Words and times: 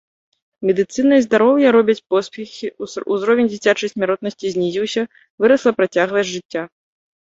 Медыцына 0.67 1.13
і 1.19 1.23
здароўе 1.25 1.67
робяць 1.75 2.03
поспехі, 2.15 2.69
узровень 3.13 3.51
дзіцячай 3.53 3.93
смяротнасці 3.95 4.45
знізіўся, 4.57 5.01
вырасла 5.45 5.71
працягласць 5.83 6.33
жыцця. 6.35 6.63